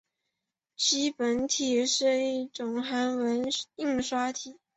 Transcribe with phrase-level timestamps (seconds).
[0.77, 4.57] 基本体是一种韩文印刷体。